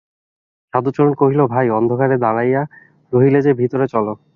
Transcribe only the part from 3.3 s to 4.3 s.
যে, ভিতরে চলো।